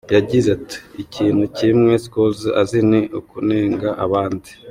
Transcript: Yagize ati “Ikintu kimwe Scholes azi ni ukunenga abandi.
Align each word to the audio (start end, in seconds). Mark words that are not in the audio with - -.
Yagize 0.15 0.47
ati 0.57 0.77
“Ikintu 1.03 1.43
kimwe 1.57 1.91
Scholes 2.03 2.41
azi 2.61 2.79
ni 2.89 3.01
ukunenga 3.19 3.89
abandi. 4.05 4.49